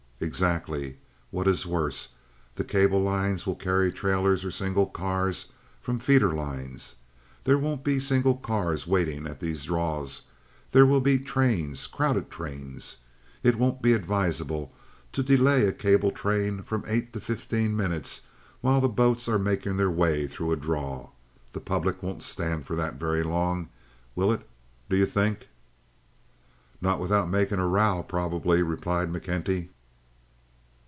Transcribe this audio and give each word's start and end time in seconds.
"Exactly. 0.23 0.91
But 0.91 0.95
what 1.31 1.47
is 1.47 1.65
worse, 1.65 2.09
the 2.53 2.63
cable 2.63 3.01
lines 3.01 3.47
will 3.47 3.55
carry 3.55 3.91
trailers, 3.91 4.45
or 4.45 4.51
single 4.51 4.85
cars, 4.85 5.47
from 5.81 5.97
feeder 5.97 6.31
lines. 6.31 6.93
There 7.43 7.57
won't 7.57 7.83
be 7.83 7.99
single 7.99 8.37
cars 8.37 8.85
waiting 8.85 9.25
at 9.25 9.39
these 9.39 9.63
draws—there 9.65 10.85
will 10.85 11.01
be 11.01 11.17
trains, 11.17 11.87
crowded 11.87 12.29
trains. 12.29 12.97
It 13.41 13.55
won't 13.55 13.81
be 13.81 13.93
advisable 13.93 14.71
to 15.13 15.23
delay 15.23 15.65
a 15.65 15.71
cable 15.73 16.11
train 16.11 16.61
from 16.61 16.83
eight 16.87 17.13
to 17.13 17.19
fifteen 17.19 17.75
minutes 17.75 18.27
while 18.61 18.87
boats 18.87 19.27
are 19.27 19.39
making 19.39 19.77
their 19.77 19.89
way 19.89 20.27
through 20.27 20.51
a 20.51 20.55
draw. 20.55 21.09
The 21.51 21.61
public 21.61 22.03
won't 22.03 22.21
stand 22.21 22.67
for 22.67 22.75
that 22.75 22.99
very 22.99 23.23
long, 23.23 23.69
will 24.15 24.31
it, 24.31 24.47
do 24.87 24.95
you 24.95 25.07
think?" 25.07 25.49
"Not 26.79 26.99
without 26.99 27.27
making 27.27 27.57
a 27.57 27.67
row, 27.67 28.05
probably," 28.07 28.61
replied 28.61 29.11
McKenty. 29.11 29.69